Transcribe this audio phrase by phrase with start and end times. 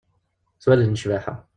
[0.63, 1.35] S wallen n ccbaḥa.